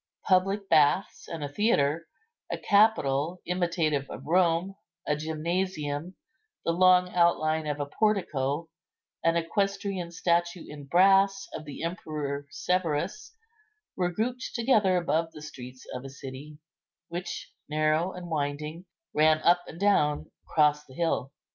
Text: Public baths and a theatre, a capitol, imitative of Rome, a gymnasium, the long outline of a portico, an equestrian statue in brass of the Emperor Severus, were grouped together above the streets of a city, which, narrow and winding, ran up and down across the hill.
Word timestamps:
Public 0.25 0.67
baths 0.67 1.27
and 1.27 1.43
a 1.43 1.47
theatre, 1.47 2.07
a 2.51 2.57
capitol, 2.57 3.39
imitative 3.45 4.09
of 4.09 4.25
Rome, 4.25 4.73
a 5.05 5.15
gymnasium, 5.15 6.15
the 6.65 6.71
long 6.71 7.13
outline 7.13 7.67
of 7.67 7.79
a 7.79 7.85
portico, 7.85 8.67
an 9.23 9.35
equestrian 9.35 10.09
statue 10.09 10.63
in 10.67 10.85
brass 10.87 11.45
of 11.53 11.65
the 11.65 11.83
Emperor 11.83 12.47
Severus, 12.49 13.35
were 13.95 14.09
grouped 14.09 14.55
together 14.55 14.97
above 14.97 15.33
the 15.33 15.41
streets 15.43 15.85
of 15.93 16.03
a 16.03 16.09
city, 16.09 16.57
which, 17.09 17.53
narrow 17.69 18.11
and 18.11 18.27
winding, 18.27 18.85
ran 19.13 19.37
up 19.43 19.61
and 19.67 19.79
down 19.79 20.31
across 20.47 20.83
the 20.83 20.95
hill. 20.95 21.31